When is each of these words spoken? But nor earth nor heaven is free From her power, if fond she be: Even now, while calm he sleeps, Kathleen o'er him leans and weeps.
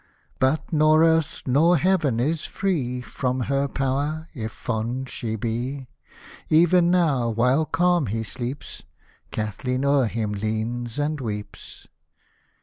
But 0.39 0.73
nor 0.73 1.03
earth 1.03 1.43
nor 1.45 1.77
heaven 1.77 2.19
is 2.19 2.45
free 2.45 3.01
From 3.01 3.41
her 3.41 3.67
power, 3.67 4.27
if 4.33 4.51
fond 4.51 5.09
she 5.09 5.35
be: 5.35 5.89
Even 6.49 6.89
now, 6.89 7.29
while 7.29 7.67
calm 7.67 8.07
he 8.07 8.23
sleeps, 8.23 8.81
Kathleen 9.29 9.85
o'er 9.85 10.07
him 10.07 10.31
leans 10.31 10.97
and 10.97 11.21
weeps. 11.21 11.85